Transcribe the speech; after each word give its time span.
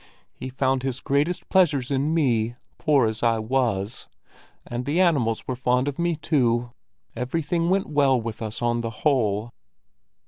He 0.33 0.49
found 0.49 0.81
his 0.81 0.99
greatest 0.99 1.47
pleasures 1.47 1.91
in 1.91 2.11
me, 2.11 2.55
poor 2.79 3.05
as 3.05 3.21
I 3.21 3.37
was; 3.37 4.07
and 4.65 4.85
the 4.85 4.99
animals 4.99 5.47
were 5.47 5.55
fond 5.55 5.87
of 5.87 5.99
me 5.99 6.15
too. 6.15 6.71
Everything 7.15 7.69
went 7.69 7.85
well 7.85 8.19
with 8.19 8.41
us 8.41 8.63
on 8.63 8.81
the 8.81 8.89
whole." 9.05 9.53